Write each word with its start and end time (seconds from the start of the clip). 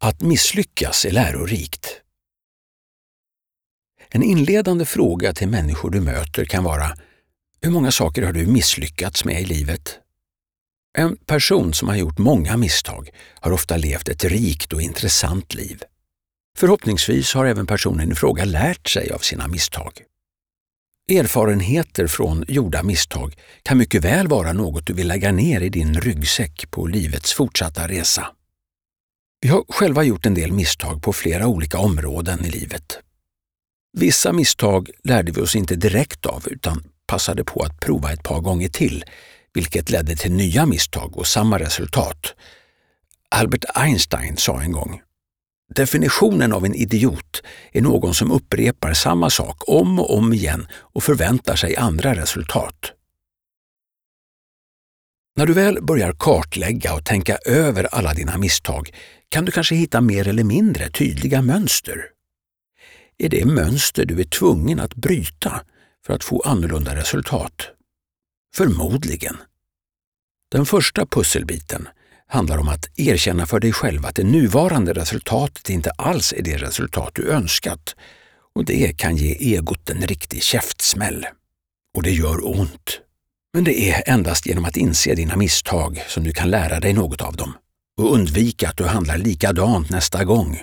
Att 0.00 0.20
misslyckas 0.20 1.04
är 1.04 1.10
lärorikt. 1.10 2.00
En 4.08 4.22
inledande 4.22 4.84
fråga 4.84 5.32
till 5.32 5.48
människor 5.48 5.90
du 5.90 6.00
möter 6.00 6.44
kan 6.44 6.64
vara 6.64 6.96
Hur 7.60 7.70
många 7.70 7.90
saker 7.90 8.22
har 8.22 8.32
du 8.32 8.46
misslyckats 8.46 9.24
med 9.24 9.42
i 9.42 9.44
livet? 9.44 9.98
En 10.98 11.16
person 11.16 11.74
som 11.74 11.88
har 11.88 11.96
gjort 11.96 12.18
många 12.18 12.56
misstag 12.56 13.10
har 13.40 13.52
ofta 13.52 13.76
levt 13.76 14.08
ett 14.08 14.24
rikt 14.24 14.72
och 14.72 14.82
intressant 14.82 15.54
liv. 15.54 15.82
Förhoppningsvis 16.58 17.34
har 17.34 17.46
även 17.46 17.66
personen 17.66 18.12
i 18.12 18.14
fråga 18.14 18.44
lärt 18.44 18.88
sig 18.88 19.10
av 19.10 19.18
sina 19.18 19.48
misstag. 19.48 20.02
Erfarenheter 21.10 22.06
från 22.06 22.44
gjorda 22.48 22.82
misstag 22.82 23.36
kan 23.62 23.78
mycket 23.78 24.04
väl 24.04 24.28
vara 24.28 24.52
något 24.52 24.86
du 24.86 24.92
vill 24.92 25.08
lägga 25.08 25.32
ner 25.32 25.60
i 25.60 25.68
din 25.68 26.00
ryggsäck 26.00 26.70
på 26.70 26.86
livets 26.86 27.32
fortsatta 27.32 27.88
resa. 27.88 28.26
Vi 29.46 29.50
har 29.50 29.64
själva 29.68 30.02
gjort 30.02 30.26
en 30.26 30.34
del 30.34 30.52
misstag 30.52 31.02
på 31.02 31.12
flera 31.12 31.46
olika 31.46 31.78
områden 31.78 32.44
i 32.44 32.50
livet. 32.50 32.98
Vissa 33.98 34.32
misstag 34.32 34.90
lärde 35.04 35.32
vi 35.32 35.40
oss 35.40 35.56
inte 35.56 35.76
direkt 35.76 36.26
av 36.26 36.44
utan 36.46 36.84
passade 37.06 37.44
på 37.44 37.62
att 37.62 37.80
prova 37.80 38.12
ett 38.12 38.22
par 38.22 38.40
gånger 38.40 38.68
till, 38.68 39.04
vilket 39.54 39.90
ledde 39.90 40.16
till 40.16 40.32
nya 40.32 40.66
misstag 40.66 41.16
och 41.16 41.26
samma 41.26 41.58
resultat. 41.58 42.34
Albert 43.30 43.64
Einstein 43.74 44.36
sa 44.36 44.60
en 44.60 44.72
gång 44.72 45.00
Definitionen 45.74 46.52
av 46.52 46.64
en 46.64 46.74
idiot 46.74 47.42
är 47.72 47.80
någon 47.80 48.14
som 48.14 48.30
upprepar 48.30 48.92
samma 48.92 49.30
sak 49.30 49.62
om 49.66 49.98
och 49.98 50.16
om 50.18 50.32
igen 50.32 50.66
och 50.74 51.02
förväntar 51.02 51.56
sig 51.56 51.76
andra 51.76 52.14
resultat. 52.14 52.95
När 55.38 55.46
du 55.46 55.52
väl 55.52 55.82
börjar 55.82 56.12
kartlägga 56.18 56.94
och 56.94 57.04
tänka 57.04 57.36
över 57.36 57.84
alla 57.84 58.14
dina 58.14 58.38
misstag 58.38 58.90
kan 59.28 59.44
du 59.44 59.52
kanske 59.52 59.74
hitta 59.74 60.00
mer 60.00 60.28
eller 60.28 60.44
mindre 60.44 60.90
tydliga 60.90 61.42
mönster. 61.42 62.04
Är 63.18 63.28
det 63.28 63.44
mönster 63.44 64.04
du 64.04 64.20
är 64.20 64.24
tvungen 64.24 64.80
att 64.80 64.94
bryta 64.94 65.60
för 66.06 66.14
att 66.14 66.24
få 66.24 66.40
annorlunda 66.40 66.96
resultat? 66.96 67.52
Förmodligen. 68.54 69.36
Den 70.52 70.66
första 70.66 71.06
pusselbiten 71.06 71.88
handlar 72.26 72.58
om 72.58 72.68
att 72.68 72.98
erkänna 72.98 73.46
för 73.46 73.60
dig 73.60 73.72
själv 73.72 74.06
att 74.06 74.16
det 74.16 74.24
nuvarande 74.24 74.92
resultatet 74.92 75.70
inte 75.70 75.90
alls 75.90 76.32
är 76.32 76.42
det 76.42 76.56
resultat 76.56 77.14
du 77.14 77.30
önskat 77.30 77.96
och 78.54 78.64
det 78.64 78.98
kan 78.98 79.16
ge 79.16 79.32
egot 79.32 79.90
en 79.90 80.02
riktig 80.06 80.42
käftsmäll. 80.42 81.26
Och 81.94 82.02
det 82.02 82.12
gör 82.12 82.46
ont. 82.46 83.00
Men 83.56 83.64
det 83.64 83.90
är 83.90 84.02
endast 84.06 84.46
genom 84.46 84.64
att 84.64 84.76
inse 84.76 85.14
dina 85.14 85.36
misstag 85.36 86.04
som 86.08 86.24
du 86.24 86.32
kan 86.32 86.50
lära 86.50 86.80
dig 86.80 86.92
något 86.92 87.20
av 87.20 87.36
dem 87.36 87.52
och 87.98 88.14
undvika 88.14 88.68
att 88.68 88.76
du 88.76 88.84
handlar 88.84 89.18
likadant 89.18 89.90
nästa 89.90 90.24
gång. 90.24 90.62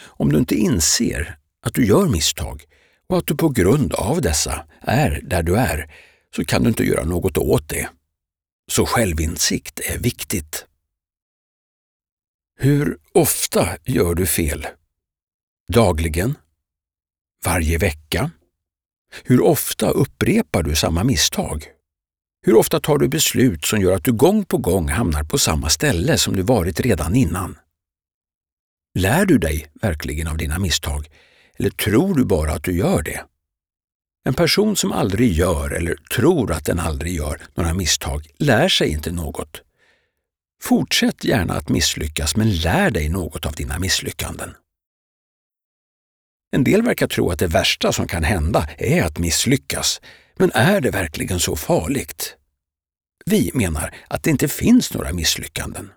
Om 0.00 0.32
du 0.32 0.38
inte 0.38 0.54
inser 0.54 1.38
att 1.62 1.74
du 1.74 1.86
gör 1.86 2.08
misstag 2.08 2.64
och 3.08 3.18
att 3.18 3.26
du 3.26 3.36
på 3.36 3.48
grund 3.48 3.94
av 3.94 4.20
dessa 4.20 4.66
är 4.80 5.20
där 5.24 5.42
du 5.42 5.56
är, 5.56 5.94
så 6.36 6.44
kan 6.44 6.62
du 6.62 6.68
inte 6.68 6.84
göra 6.84 7.04
något 7.04 7.38
åt 7.38 7.68
det. 7.68 7.88
Så 8.70 8.86
självinsikt 8.86 9.80
är 9.80 9.98
viktigt. 9.98 10.66
Hur 12.58 12.98
ofta 13.12 13.68
gör 13.84 14.14
du 14.14 14.26
fel? 14.26 14.66
Dagligen? 15.72 16.34
Varje 17.44 17.78
vecka? 17.78 18.30
Hur 19.24 19.40
ofta 19.40 19.90
upprepar 19.90 20.62
du 20.62 20.76
samma 20.76 21.04
misstag? 21.04 21.77
Hur 22.42 22.56
ofta 22.56 22.80
tar 22.80 22.98
du 22.98 23.08
beslut 23.08 23.64
som 23.64 23.80
gör 23.80 23.92
att 23.92 24.04
du 24.04 24.12
gång 24.12 24.44
på 24.44 24.58
gång 24.58 24.88
hamnar 24.88 25.24
på 25.24 25.38
samma 25.38 25.68
ställe 25.68 26.18
som 26.18 26.36
du 26.36 26.42
varit 26.42 26.80
redan 26.80 27.14
innan? 27.14 27.58
Lär 28.98 29.26
du 29.26 29.38
dig 29.38 29.70
verkligen 29.82 30.28
av 30.28 30.36
dina 30.36 30.58
misstag 30.58 31.08
eller 31.56 31.70
tror 31.70 32.14
du 32.14 32.24
bara 32.24 32.52
att 32.52 32.64
du 32.64 32.76
gör 32.76 33.02
det? 33.02 33.24
En 34.24 34.34
person 34.34 34.76
som 34.76 34.92
aldrig 34.92 35.32
gör 35.32 35.70
eller 35.70 35.94
tror 35.94 36.52
att 36.52 36.64
den 36.64 36.78
aldrig 36.78 37.14
gör 37.14 37.42
några 37.54 37.74
misstag 37.74 38.26
lär 38.38 38.68
sig 38.68 38.88
inte 38.88 39.12
något. 39.12 39.62
Fortsätt 40.62 41.24
gärna 41.24 41.54
att 41.54 41.68
misslyckas 41.68 42.36
men 42.36 42.56
lär 42.56 42.90
dig 42.90 43.08
något 43.08 43.46
av 43.46 43.52
dina 43.52 43.78
misslyckanden. 43.78 44.54
En 46.50 46.64
del 46.64 46.82
verkar 46.82 47.06
tro 47.06 47.30
att 47.30 47.38
det 47.38 47.46
värsta 47.46 47.92
som 47.92 48.06
kan 48.06 48.24
hända 48.24 48.68
är 48.78 49.02
att 49.02 49.18
misslyckas, 49.18 50.00
men 50.38 50.50
är 50.54 50.80
det 50.80 50.90
verkligen 50.90 51.40
så 51.40 51.56
farligt? 51.56 52.36
Vi 53.26 53.50
menar 53.54 53.94
att 54.08 54.22
det 54.22 54.30
inte 54.30 54.48
finns 54.48 54.94
några 54.94 55.12
misslyckanden. 55.12 55.90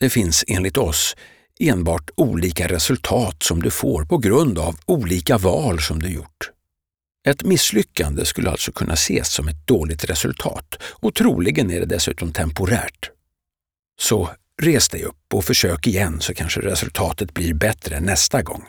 Det 0.00 0.10
finns 0.10 0.44
enligt 0.48 0.76
oss 0.76 1.16
enbart 1.60 2.10
olika 2.16 2.68
resultat 2.68 3.42
som 3.42 3.62
du 3.62 3.70
får 3.70 4.04
på 4.04 4.18
grund 4.18 4.58
av 4.58 4.76
olika 4.86 5.38
val 5.38 5.80
som 5.80 6.02
du 6.02 6.08
gjort. 6.08 6.50
Ett 7.28 7.44
misslyckande 7.44 8.24
skulle 8.24 8.50
alltså 8.50 8.72
kunna 8.72 8.92
ses 8.92 9.32
som 9.32 9.48
ett 9.48 9.66
dåligt 9.66 10.04
resultat 10.04 10.74
och 10.82 11.14
troligen 11.14 11.70
är 11.70 11.80
det 11.80 11.86
dessutom 11.86 12.32
temporärt. 12.32 13.10
Så 14.00 14.30
res 14.62 14.88
dig 14.88 15.02
upp 15.02 15.34
och 15.34 15.44
försök 15.44 15.86
igen 15.86 16.20
så 16.20 16.34
kanske 16.34 16.60
resultatet 16.60 17.34
blir 17.34 17.54
bättre 17.54 18.00
nästa 18.00 18.42
gång. 18.42 18.64